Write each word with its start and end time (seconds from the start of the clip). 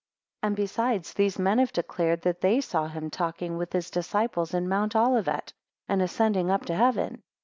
12 0.41 0.49
And 0.49 0.55
besides, 0.55 1.13
these 1.13 1.37
men 1.37 1.59
have 1.59 1.71
declared, 1.73 2.23
that 2.23 2.41
they 2.41 2.59
saw 2.59 2.87
him 2.87 3.11
talking 3.11 3.55
with 3.59 3.71
his 3.71 3.91
disciples 3.91 4.51
in 4.51 4.67
Mount 4.67 4.95
Olivet, 4.95 5.53
and 5.87 6.01
ascending 6.01 6.49
up 6.49 6.65
to 6.65 6.75
heaven. 6.75 7.21